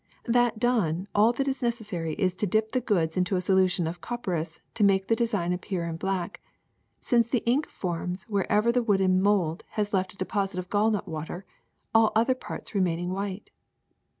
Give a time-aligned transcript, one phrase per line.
[0.25, 4.01] ^^That done, all that is necessary is to dip the goods into a solution of
[4.01, 6.41] copperas to make the design appear in black,
[6.99, 11.45] since the ink forms wherever the wooden mold has left a deposit of gallnut water,
[11.93, 13.51] all other parts remaining white.''